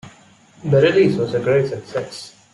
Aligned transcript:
The 0.63 0.81
release 0.81 1.15
was 1.15 1.35
a 1.35 1.39
great 1.39 1.67
success. 1.69 2.33